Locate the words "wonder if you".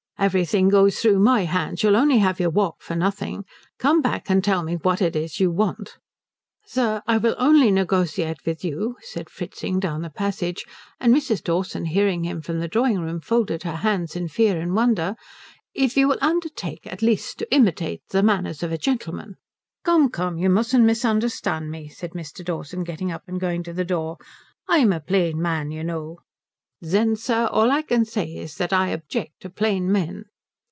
14.75-16.07